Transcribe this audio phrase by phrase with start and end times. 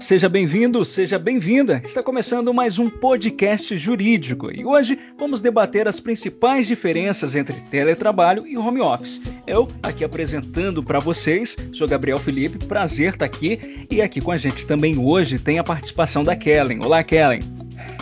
[0.00, 1.80] Seja bem-vindo, seja bem-vinda.
[1.84, 8.46] Está começando mais um podcast jurídico e hoje vamos debater as principais diferenças entre teletrabalho
[8.46, 9.20] e home office.
[9.46, 14.36] Eu, aqui apresentando para vocês, sou Gabriel Felipe, prazer estar aqui e aqui com a
[14.36, 16.84] gente também hoje tem a participação da Kellen.
[16.84, 17.40] Olá, Kellen.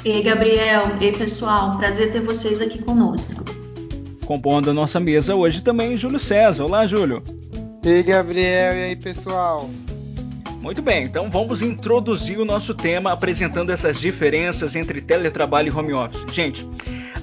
[0.05, 0.97] Ei, Gabriel.
[1.01, 1.77] Ei, pessoal.
[1.77, 3.45] Prazer ter vocês aqui conosco.
[4.25, 6.65] Compondo a nossa mesa hoje também Júlio César.
[6.65, 7.23] Olá, Júlio.
[7.85, 8.75] Ei, Gabriel.
[8.75, 9.69] E aí, pessoal?
[10.63, 15.93] Muito bem, então vamos introduzir o nosso tema apresentando essas diferenças entre teletrabalho e home
[15.93, 16.25] office.
[16.33, 16.65] Gente,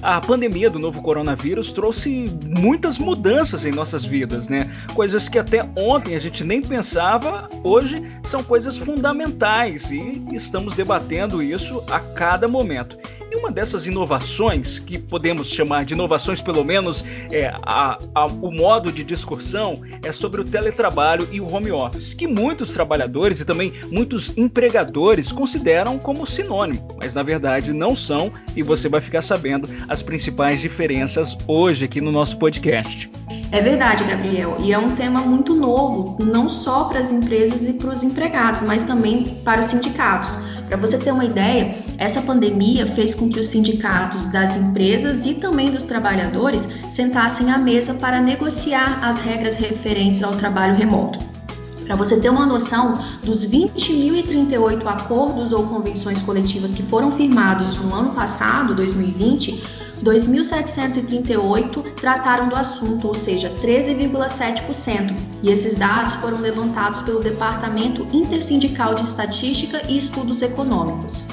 [0.02, 4.70] a pandemia do novo coronavírus trouxe muitas mudanças em nossas vidas, né?
[4.94, 11.42] Coisas que até ontem a gente nem pensava, hoje são coisas fundamentais e estamos debatendo
[11.42, 12.98] isso a cada momento.
[13.40, 18.92] Uma dessas inovações, que podemos chamar de inovações, pelo menos é, a, a, o modo
[18.92, 23.72] de discussão, é sobre o teletrabalho e o home office, que muitos trabalhadores e também
[23.90, 29.66] muitos empregadores consideram como sinônimo, mas na verdade não são, e você vai ficar sabendo
[29.88, 33.10] as principais diferenças hoje aqui no nosso podcast.
[33.50, 37.72] É verdade, Gabriel, e é um tema muito novo, não só para as empresas e
[37.72, 40.59] para os empregados, mas também para os sindicatos.
[40.70, 45.34] Para você ter uma ideia, essa pandemia fez com que os sindicatos das empresas e
[45.34, 51.18] também dos trabalhadores sentassem à mesa para negociar as regras referentes ao trabalho remoto.
[51.84, 57.92] Para você ter uma noção, dos 20.038 acordos ou convenções coletivas que foram firmados no
[57.92, 59.60] ano passado, 2020,
[60.02, 65.14] 2.738 trataram do assunto, ou seja, 13,7%.
[65.42, 71.26] E esses dados foram levantados pelo Departamento Intersindical de Estatística e Estudos Econômicos.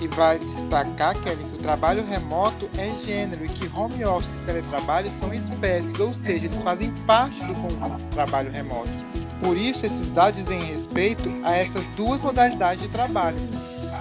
[0.00, 4.46] E vai destacar, Kelly, que o trabalho remoto é gênero e que home office e
[4.46, 8.90] teletrabalho são espécies, ou seja, eles fazem parte do conjunto do trabalho remoto.
[9.40, 13.36] Por isso, esses dados dizem respeito a essas duas modalidades de trabalho.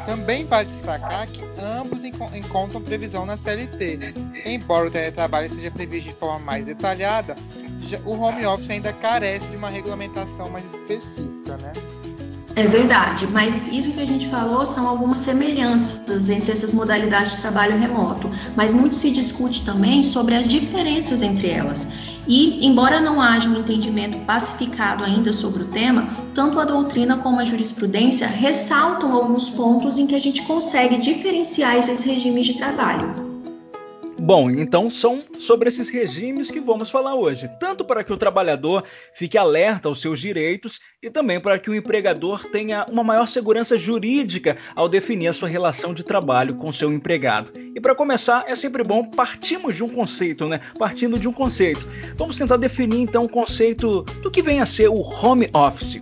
[0.06, 4.14] Também vale destacar que ambos encontram previsão na CLT.
[4.45, 7.36] Embora o teletrabalho seja previsto de forma mais detalhada,
[8.05, 11.71] o home office ainda carece de uma regulamentação mais específica, né?
[12.58, 17.42] É verdade, mas isso que a gente falou são algumas semelhanças entre essas modalidades de
[17.42, 21.86] trabalho remoto, mas muito se discute também sobre as diferenças entre elas.
[22.27, 27.39] E, embora não haja um entendimento pacificado ainda sobre o tema, tanto a doutrina como
[27.39, 33.24] a jurisprudência ressaltam alguns pontos em que a gente consegue diferenciar esses regimes de trabalho.
[34.25, 38.83] Bom, então são sobre esses regimes que vamos falar hoje, tanto para que o trabalhador
[39.13, 43.77] fique alerta aos seus direitos e também para que o empregador tenha uma maior segurança
[43.77, 47.52] jurídica ao definir a sua relação de trabalho com seu empregado.
[47.75, 50.59] E para começar, é sempre bom partirmos de um conceito, né?
[50.80, 51.87] Partindo de um conceito.
[52.17, 56.02] Vamos tentar definir então o conceito do que vem a ser o home office.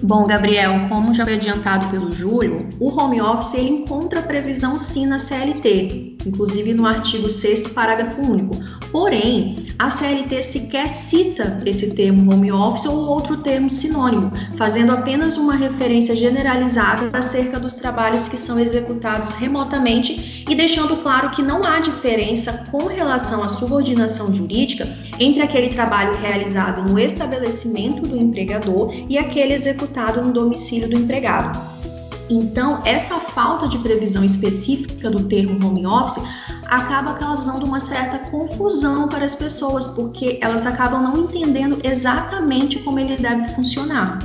[0.00, 5.06] Bom, Gabriel, como já foi adiantado pelo Júlio, o home office ele encontra previsão sim
[5.06, 8.56] na CLT, inclusive no artigo 6 parágrafo único.
[8.90, 15.36] Porém, a CLT sequer cita esse termo home office ou outro termo sinônimo, fazendo apenas
[15.36, 21.64] uma referência generalizada acerca dos trabalhos que são executados remotamente e deixando claro que não
[21.64, 24.86] há diferença com relação à subordinação jurídica
[25.18, 31.83] entre aquele trabalho realizado no estabelecimento do empregador e aquele executado no domicílio do empregado.
[32.28, 36.22] Então, essa falta de previsão específica do termo home office
[36.66, 42.98] acaba causando uma certa confusão para as pessoas, porque elas acabam não entendendo exatamente como
[42.98, 44.18] ele deve funcionar.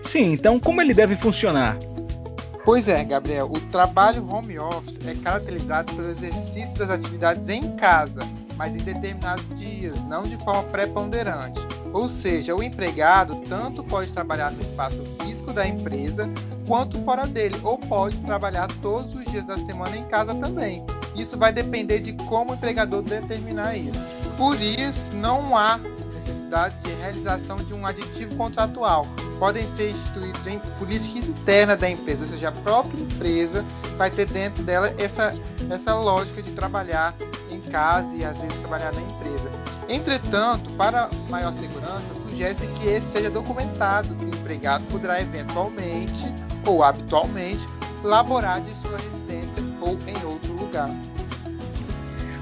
[0.00, 1.76] Sim, então como ele deve funcionar?
[2.64, 8.20] Pois é, Gabriel, o trabalho home office é caracterizado pelo exercício das atividades em casa,
[8.56, 11.60] mas em determinados dias, não de forma preponderante.
[11.92, 16.28] Ou seja, o empregado tanto pode trabalhar no espaço físico da empresa
[16.66, 20.84] quanto fora dele, ou pode trabalhar todos os dias da semana em casa também.
[21.14, 23.98] Isso vai depender de como o empregador determinar isso.
[24.36, 25.78] Por isso, não há
[26.12, 29.06] necessidade de realização de um aditivo contratual.
[29.38, 33.64] Podem ser instituídos em política interna da empresa, ou seja, a própria empresa
[33.96, 35.34] vai ter dentro dela essa,
[35.70, 37.14] essa lógica de trabalhar
[37.50, 39.50] em casa e às vezes trabalhar na empresa.
[39.88, 46.24] Entretanto, para maior segurança, sugere-se que esse seja documentado, que o empregado poderá eventualmente
[46.66, 47.66] ou habitualmente
[48.02, 50.90] laborar de sua residência ou em outro lugar.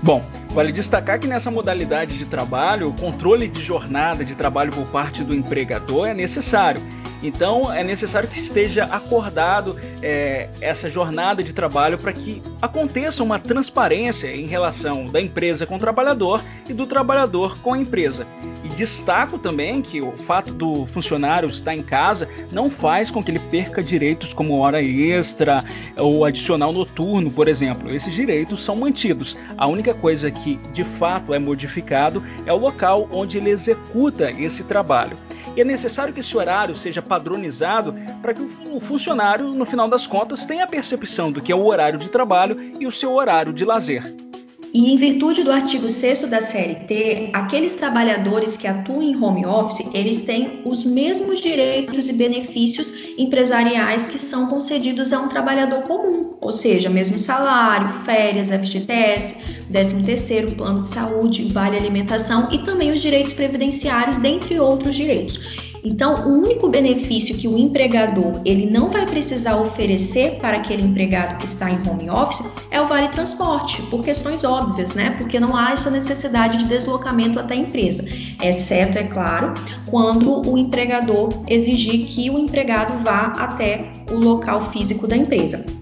[0.02, 4.86] Bom, vale destacar que nessa modalidade de trabalho, o controle de jornada de trabalho por
[4.86, 6.82] parte do empregador é necessário.
[7.22, 13.38] Então, é necessário que esteja acordado é, essa jornada de trabalho para que aconteça uma
[13.38, 18.26] transparência em relação da empresa com o trabalhador e do trabalhador com a empresa.
[18.62, 23.30] E destaco também que o fato do funcionário estar em casa não faz com que
[23.30, 25.64] ele perca direitos como hora extra
[25.96, 27.94] ou adicional noturno, por exemplo.
[27.94, 29.36] Esses direitos são mantidos.
[29.56, 34.64] A única coisa que de fato é modificado é o local onde ele executa esse
[34.64, 35.16] trabalho.
[35.56, 40.06] E é necessário que esse horário seja padronizado para que o funcionário, no final das
[40.06, 43.52] contas, tenha a percepção do que é o horário de trabalho e o seu horário
[43.52, 44.14] de lazer.
[44.74, 49.88] E em virtude do artigo 6 da CLT, aqueles trabalhadores que atuam em home office,
[49.94, 56.36] eles têm os mesmos direitos e benefícios empresariais que são concedidos a um trabalhador comum,
[56.40, 59.36] ou seja, mesmo salário, férias, FGTS,
[59.72, 65.73] 13º, plano de saúde, vale alimentação e também os direitos previdenciários, dentre outros direitos.
[65.84, 71.36] Então, o único benefício que o empregador ele não vai precisar oferecer para aquele empregado
[71.36, 75.10] que está em home office é o vale transporte, por questões óbvias, né?
[75.18, 78.02] Porque não há essa necessidade de deslocamento até a empresa,
[78.42, 79.52] exceto, é claro,
[79.86, 85.73] quando o empregador exigir que o empregado vá até o local físico da empresa.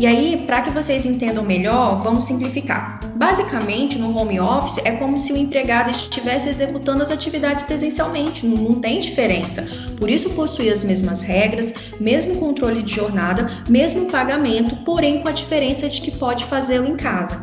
[0.00, 3.00] E aí, para que vocês entendam melhor, vamos simplificar.
[3.16, 8.76] Basicamente, no home office é como se o empregado estivesse executando as atividades presencialmente, não,
[8.76, 9.68] tem diferença.
[9.98, 15.32] Por isso possui as mesmas regras, mesmo controle de jornada, mesmo pagamento, porém com a
[15.32, 17.42] diferença de que pode fazê-lo em casa.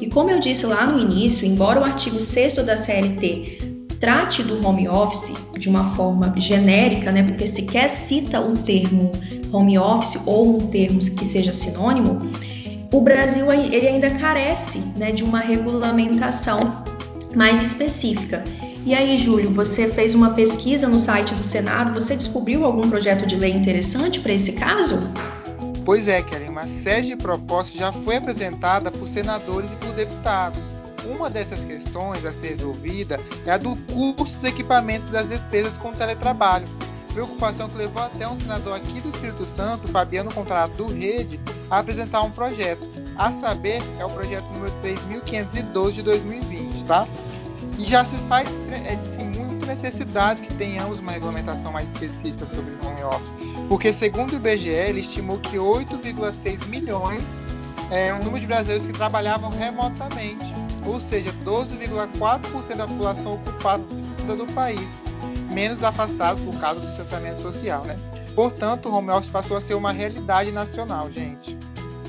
[0.00, 4.66] E como eu disse lá no início, embora o artigo 6 da CLT trate do
[4.66, 9.12] home office de uma forma genérica, né, porque sequer cita o termo
[9.54, 12.20] home office ou um termo que seja sinônimo,
[12.92, 16.84] o Brasil ele ainda carece né, de uma regulamentação
[17.34, 18.44] mais específica.
[18.86, 23.26] E aí, Júlio, você fez uma pesquisa no site do Senado, você descobriu algum projeto
[23.26, 24.98] de lei interessante para esse caso?
[25.84, 30.60] Pois é, Kellen, uma série de propostas já foi apresentada por senadores e por deputados.
[31.04, 35.92] Uma dessas questões a ser resolvida é a do custo dos equipamentos das despesas com
[35.92, 36.66] teletrabalho,
[37.14, 41.40] preocupação que levou até um senador aqui do Espírito Santo, Fabiano Contrato do Rede,
[41.70, 42.86] a apresentar um projeto.
[43.16, 47.06] A saber, é o projeto número 3512 de 2020, tá?
[47.78, 52.72] E já se faz é sim, muita necessidade que tenhamos uma regulamentação mais específica sobre
[52.72, 57.22] o home office, porque segundo o IBGE, ele estimou que 8,6 milhões
[57.90, 60.52] é o número de brasileiros que trabalhavam remotamente,
[60.84, 63.84] ou seja, 12,4% da população ocupada
[64.36, 65.03] do país
[65.54, 67.96] menos afastados por causa do distanciamento social, né?
[68.34, 71.56] Portanto, o home office passou a ser uma realidade nacional, gente.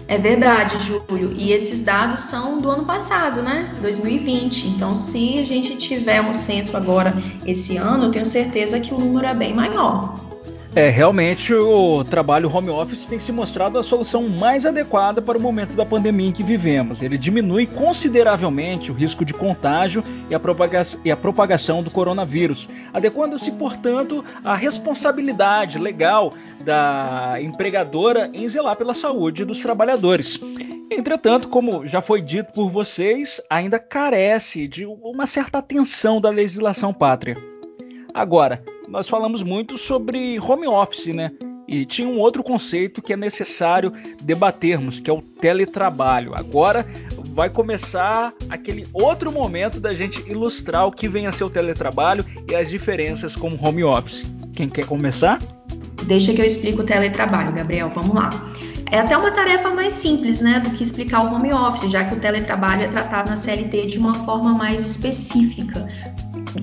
[0.07, 1.33] É verdade, Júlio.
[1.35, 3.73] E esses dados são do ano passado, né?
[3.81, 4.67] 2020.
[4.67, 7.13] Então, se a gente tiver um censo agora
[7.45, 10.15] esse ano, eu tenho certeza que o número é bem maior.
[10.75, 15.41] É, realmente o trabalho home office tem se mostrado a solução mais adequada para o
[15.41, 17.01] momento da pandemia em que vivemos.
[17.01, 22.69] Ele diminui consideravelmente o risco de contágio e a, propaga e a propagação do coronavírus,
[22.93, 30.37] adequando-se, portanto, à responsabilidade legal da empregadora em zelar pela saúde dos trabalhadores.
[30.91, 36.93] Entretanto, como já foi dito por vocês, ainda carece de uma certa atenção da legislação
[36.93, 37.37] pátria.
[38.13, 41.31] Agora, nós falamos muito sobre home office, né?
[41.67, 43.91] E tinha um outro conceito que é necessário
[44.21, 46.35] debatermos, que é o teletrabalho.
[46.35, 46.85] Agora
[47.33, 52.23] vai começar aquele outro momento da gente ilustrar o que vem a ser o teletrabalho
[52.49, 54.25] e as diferenças com o home office.
[54.53, 55.39] Quem quer começar?
[56.03, 57.89] Deixa que eu explico o teletrabalho, Gabriel.
[57.89, 58.29] Vamos lá.
[58.91, 62.13] É até uma tarefa mais simples, né, do que explicar o home office, já que
[62.13, 65.87] o teletrabalho é tratado na CLT de uma forma mais específica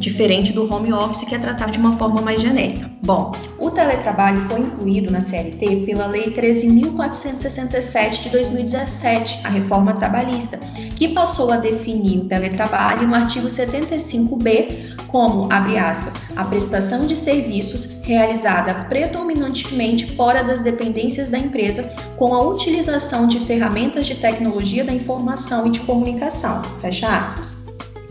[0.03, 2.91] diferente do home office, que é tratado de uma forma mais genérica.
[3.03, 10.59] Bom, o teletrabalho foi incluído na CLT pela Lei 13.467 de 2017, a reforma trabalhista,
[10.97, 17.15] que passou a definir o teletrabalho no artigo 75b como, abre aspas, a prestação de
[17.15, 21.85] serviços realizada predominantemente fora das dependências da empresa
[22.17, 27.63] com a utilização de ferramentas de tecnologia da informação e de comunicação, fecha aspas.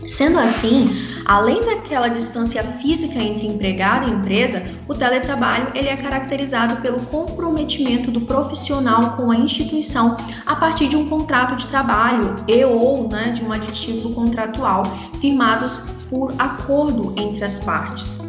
[0.06, 6.80] Sendo assim, além daquela distância física entre empregado e empresa, o teletrabalho ele é caracterizado
[6.80, 12.64] pelo comprometimento do profissional com a instituição a partir de um contrato de trabalho e
[12.64, 14.84] ou né, de um aditivo contratual
[15.20, 18.21] firmados por acordo entre as partes.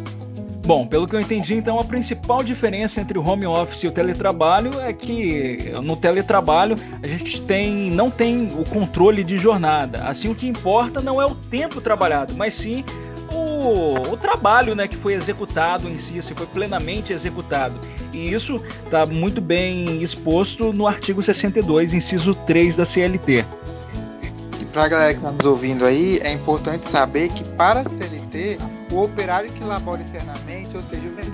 [0.64, 3.92] Bom, pelo que eu entendi, então a principal diferença entre o home office e o
[3.92, 10.04] teletrabalho é que no teletrabalho a gente tem, não tem o controle de jornada.
[10.04, 12.82] Assim, o que importa não é o tempo trabalhado, mas sim
[13.30, 17.78] o, o trabalho né, que foi executado em si, se foi plenamente executado.
[18.12, 23.44] E isso está muito bem exposto no artigo 62, inciso 3 da CLT.
[24.60, 27.84] E para a galera que está nos ouvindo aí, é importante saber que para a
[27.84, 28.58] CLT,
[28.92, 30.43] o operário que labora externamente,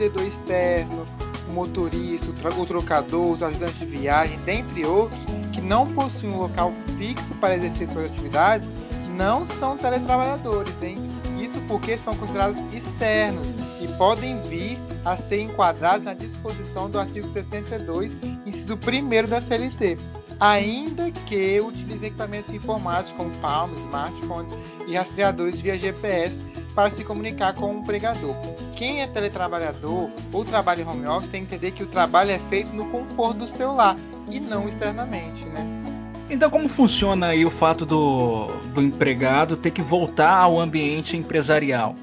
[0.00, 1.06] vendedor externo,
[1.46, 5.20] o motorista, o trocador, os ajudantes de viagem, dentre outros,
[5.52, 8.66] que não possuem um local fixo para exercer suas atividades,
[9.14, 10.96] não são teletrabalhadores, hein?
[11.38, 13.46] Isso porque são considerados externos
[13.82, 18.12] e podem vir a ser enquadrados na disposição do artigo 62,
[18.46, 19.98] inciso 1 da CLT,
[20.38, 24.52] ainda que utilizem equipamentos informáticos como palmas, smartphones
[24.86, 28.34] e rastreadores via GPS para se comunicar com o empregador.
[28.76, 32.38] Quem é teletrabalhador ou trabalha em home office tem que entender que o trabalho é
[32.50, 33.96] feito no conforto do seu lar
[34.28, 35.66] e não externamente, né?
[36.30, 41.96] Então, como funciona aí o fato do, do empregado ter que voltar ao ambiente empresarial?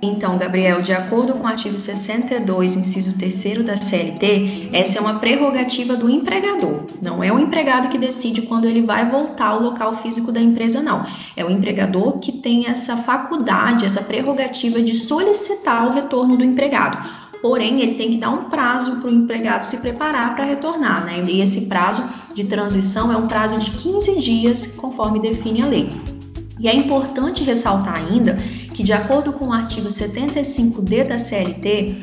[0.00, 5.18] Então, Gabriel, de acordo com o artigo 62, inciso 3 da CLT, essa é uma
[5.18, 6.82] prerrogativa do empregador.
[7.02, 10.80] Não é o empregado que decide quando ele vai voltar ao local físico da empresa,
[10.80, 11.04] não.
[11.36, 16.98] É o empregador que tem essa faculdade, essa prerrogativa de solicitar o retorno do empregado.
[17.42, 21.24] Porém, ele tem que dar um prazo para o empregado se preparar para retornar, né?
[21.26, 25.90] E esse prazo de transição é um prazo de 15 dias, conforme define a lei.
[26.60, 28.36] E é importante ressaltar ainda
[28.78, 31.96] que, de acordo com o artigo 75D da CLT,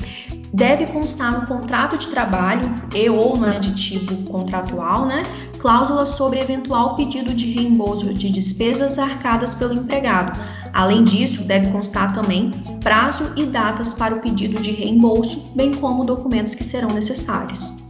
[0.54, 5.24] deve constar no contrato de trabalho e ou no aditivo contratual, né,
[5.58, 10.38] cláusula sobre eventual pedido de reembolso de despesas arcadas pelo empregado.
[10.74, 12.52] Além disso, deve constar também
[12.84, 17.85] prazo e datas para o pedido de reembolso, bem como documentos que serão necessários.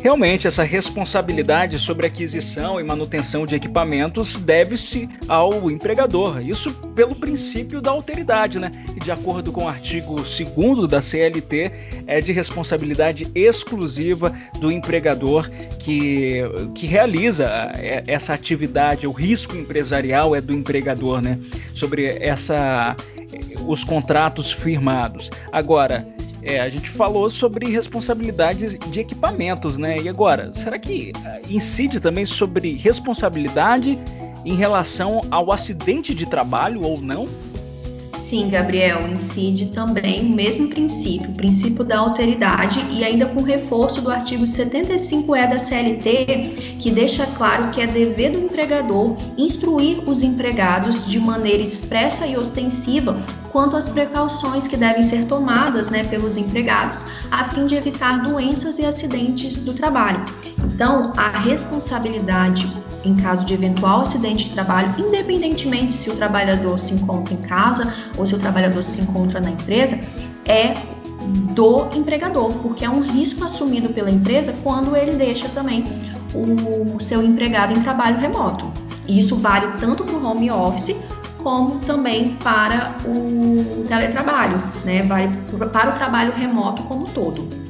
[0.00, 6.40] Realmente, essa responsabilidade sobre aquisição e manutenção de equipamentos deve-se ao empregador.
[6.40, 8.70] Isso pelo princípio da alteridade, né?
[8.96, 11.72] E de acordo com o artigo 2 da CLT,
[12.06, 15.50] é de responsabilidade exclusiva do empregador
[15.80, 16.42] que,
[16.76, 19.06] que realiza é, essa atividade.
[19.06, 21.38] O risco empresarial é do empregador, né?
[21.74, 22.94] Sobre essa,
[23.66, 25.28] os contratos firmados.
[25.50, 26.06] Agora,
[26.48, 30.00] é, a gente falou sobre responsabilidade de equipamentos, né?
[30.00, 33.98] E agora, será que eh, incide também sobre responsabilidade
[34.46, 37.26] em relação ao acidente de trabalho ou não?
[38.28, 44.02] Sim, Gabriel, incide também o mesmo princípio, o princípio da alteridade e ainda com reforço
[44.02, 50.22] do artigo 75E da CLT, que deixa claro que é dever do empregador instruir os
[50.22, 53.18] empregados de maneira expressa e ostensiva
[53.50, 58.78] quanto às precauções que devem ser tomadas né, pelos empregados a fim de evitar doenças
[58.78, 60.22] e acidentes do trabalho.
[60.58, 62.70] Então, a responsabilidade
[63.04, 67.92] em caso de eventual acidente de trabalho, independentemente se o trabalhador se encontra em casa
[68.16, 69.98] ou se o trabalhador se encontra na empresa,
[70.44, 70.74] é
[71.54, 75.84] do empregador, porque é um risco assumido pela empresa quando ele deixa também
[76.34, 78.70] o seu empregado em trabalho remoto.
[79.08, 80.96] Isso vale tanto para o home office
[81.42, 85.02] como também para o teletrabalho, né?
[85.02, 85.28] Vale
[85.72, 87.67] para o trabalho remoto como todo.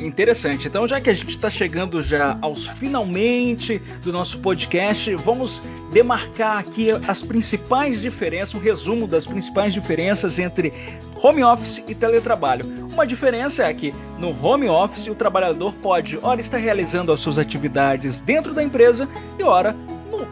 [0.00, 0.66] Interessante.
[0.66, 6.58] Então, já que a gente está chegando já aos finalmente do nosso podcast, vamos demarcar
[6.58, 10.72] aqui as principais diferenças, um resumo das principais diferenças entre
[11.22, 12.64] home office e teletrabalho.
[12.92, 17.38] Uma diferença é que no home office o trabalhador pode, ora, estar realizando as suas
[17.38, 19.76] atividades dentro da empresa e, ora,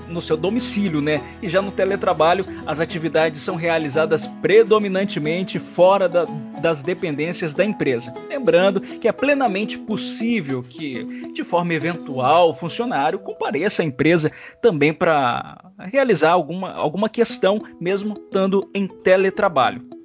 [0.08, 1.20] no seu domicílio, né?
[1.42, 6.24] E já no teletrabalho, as atividades são realizadas predominantemente fora da,
[6.60, 8.12] das dependências da empresa.
[8.28, 14.30] Lembrando que é plenamente possível que, de forma eventual, o funcionário compareça à empresa
[14.60, 19.97] também para realizar alguma, alguma questão, mesmo estando em teletrabalho.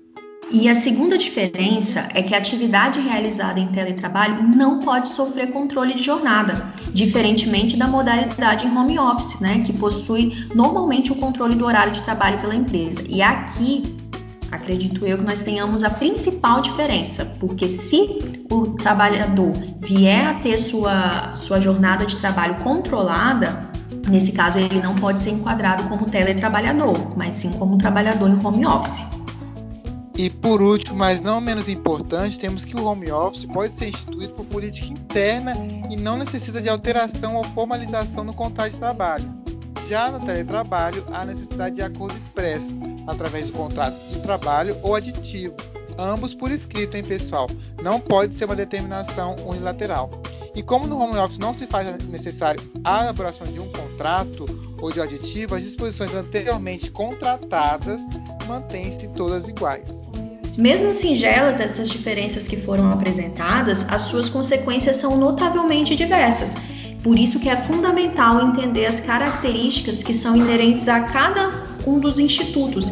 [0.51, 5.95] E a segunda diferença é que a atividade realizada em teletrabalho não pode sofrer controle
[5.95, 11.65] de jornada, diferentemente da modalidade em home office, né, que possui normalmente o controle do
[11.65, 13.03] horário de trabalho pela empresa.
[13.07, 13.95] E aqui,
[14.51, 20.57] acredito eu que nós tenhamos a principal diferença, porque se o trabalhador vier a ter
[20.59, 23.69] sua, sua jornada de trabalho controlada,
[24.07, 28.65] nesse caso ele não pode ser enquadrado como teletrabalhador, mas sim como trabalhador em home
[28.65, 29.12] office.
[30.15, 34.33] E por último, mas não menos importante, temos que o home office pode ser instituído
[34.33, 35.55] por política interna
[35.89, 39.43] e não necessita de alteração ou formalização no contrato de trabalho.
[39.89, 42.73] Já no teletrabalho, há necessidade de acordo expresso,
[43.07, 45.55] através do contrato de trabalho ou aditivo,
[45.97, 47.49] ambos por escrito, hein, pessoal?
[47.81, 50.11] Não pode ser uma determinação unilateral.
[50.55, 54.45] E como no home office não se faz necessário a elaboração de um contrato
[54.79, 58.01] ou de aditivo, as disposições anteriormente contratadas
[58.47, 60.02] mantêm-se todas iguais.
[60.57, 66.55] Mesmo singelas essas diferenças que foram apresentadas, as suas consequências são notavelmente diversas.
[67.01, 71.51] Por isso que é fundamental entender as características que são inerentes a cada
[71.85, 72.91] um dos institutos.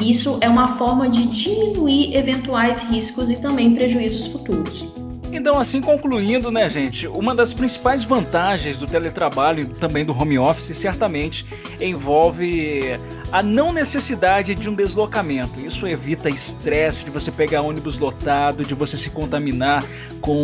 [0.00, 4.86] Isso é uma forma de diminuir eventuais riscos e também prejuízos futuros.
[5.32, 10.38] Então, assim concluindo, né, gente, uma das principais vantagens do teletrabalho e também do home
[10.38, 11.44] office certamente
[11.80, 12.98] envolve
[13.30, 15.60] a não necessidade de um deslocamento.
[15.60, 19.84] Isso evita estresse de você pegar ônibus lotado, de você se contaminar
[20.20, 20.36] com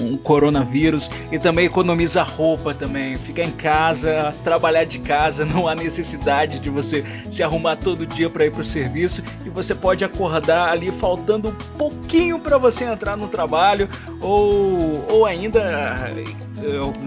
[0.00, 3.16] um coronavírus e também economiza roupa também.
[3.16, 8.28] Ficar em casa, trabalhar de casa, não há necessidade de você se arrumar todo dia
[8.28, 12.84] para ir para o serviço e você pode acordar ali faltando um pouquinho para você
[12.84, 13.88] entrar no trabalho
[14.20, 16.10] ou, ou ainda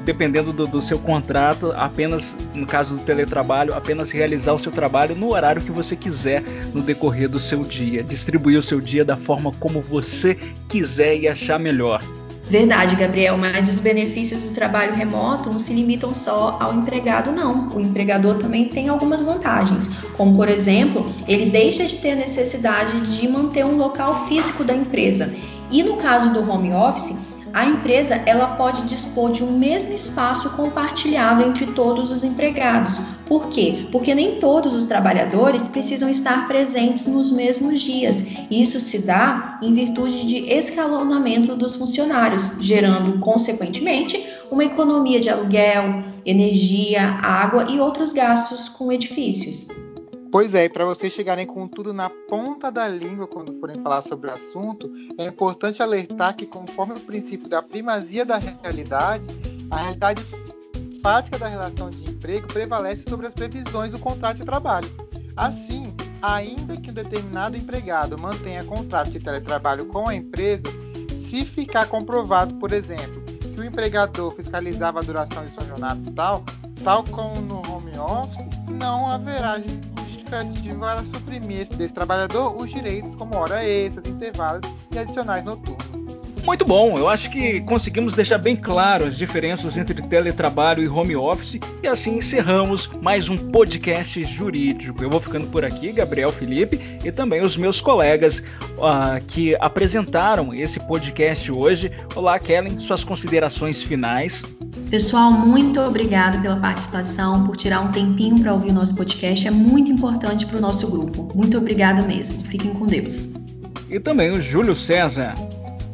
[0.06, 5.16] dependendo do, do, seu contrato, apenas, no caso do teletrabalho, apenas realizar o seu trabalho
[5.16, 8.04] no horário que você quiser no decorrer do seu dia.
[8.04, 10.38] Distribuir o seu dia da forma como você
[10.68, 12.02] quiser e achar melhor.
[12.50, 17.68] Verdade, Gabriel, mas os benefícios do trabalho remoto não se limitam só ao empregado, não.
[17.70, 19.88] O empregador também tem algumas vantagens,
[20.18, 24.74] como, por exemplo, ele deixa de ter a necessidade de manter um local físico da
[24.74, 25.32] empresa.
[25.72, 27.16] E no caso do home office,
[27.54, 33.00] a empresa ela pode dispor de um mesmo espaço compartilhado entre todos os empregados.
[33.26, 33.88] Por quê?
[33.92, 38.24] Porque nem todos os trabalhadores precisam estar presentes nos mesmos dias.
[38.50, 46.04] Isso se dá em virtude de escalonamento dos funcionários, gerando, consequentemente, uma economia de aluguel,
[46.26, 49.68] energia, água e outros gastos com edifícios.
[50.32, 54.30] Pois é, para vocês chegarem com tudo na ponta da língua quando forem falar sobre
[54.30, 59.28] o assunto, é importante alertar que, conforme o princípio da primazia da realidade,
[59.72, 60.24] a realidade
[61.02, 64.88] prática da relação de emprego prevalece sobre as previsões do contrato de trabalho.
[65.36, 70.64] Assim, ainda que um determinado empregado mantenha contrato de teletrabalho com a empresa,
[71.16, 73.20] se ficar comprovado, por exemplo,
[73.56, 76.44] que o empregador fiscalizava a duração de sua jornada tal,
[76.84, 79.58] tal como no home office, não haverá
[80.30, 86.00] justificativa para suprimir desse trabalhador os direitos como hora extras, intervalos e adicionais noturnos.
[86.46, 91.16] Muito bom, eu acho que conseguimos deixar bem claro as diferenças entre teletrabalho e home
[91.16, 95.04] office e assim encerramos mais um podcast jurídico.
[95.04, 100.54] Eu vou ficando por aqui, Gabriel Felipe, e também os meus colegas uh, que apresentaram
[100.54, 101.92] esse podcast hoje.
[102.16, 104.44] Olá, Kellen, suas considerações finais.
[104.90, 109.48] Pessoal, muito obrigado pela participação, por tirar um tempinho para ouvir o nosso podcast.
[109.48, 111.32] É muito importante para o nosso grupo.
[111.36, 112.44] Muito obrigada mesmo.
[112.44, 113.30] Fiquem com Deus.
[113.88, 115.36] E também o Júlio César.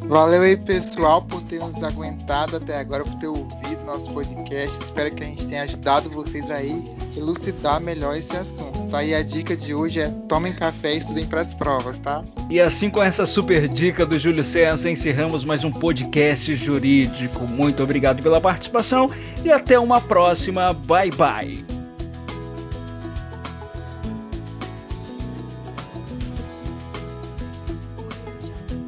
[0.08, 4.82] Valeu aí, pessoal, por ter nos aguentado até agora, por ter ouvido nosso podcast.
[4.82, 6.82] Espero que a gente tenha ajudado vocês aí
[7.16, 8.75] a elucidar melhor esse assunto.
[8.90, 9.04] Tá?
[9.04, 12.24] E a dica de hoje é tomem café e estudem para as provas, tá?
[12.50, 17.46] E assim com essa super dica do Júlio César, encerramos mais um podcast jurídico.
[17.46, 19.10] Muito obrigado pela participação
[19.44, 20.74] e até uma próxima.
[20.74, 21.75] Bye bye.